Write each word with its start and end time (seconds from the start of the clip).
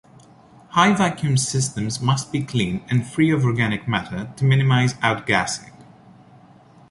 High 0.69 0.93
vacuum 0.95 1.37
systems 1.37 2.01
must 2.01 2.31
be 2.31 2.41
clean 2.43 2.83
and 2.89 3.05
free 3.05 3.29
of 3.29 3.45
organic 3.45 3.87
matter 3.87 4.33
to 4.35 4.43
minimize 4.43 4.95
outgassing. 4.95 5.71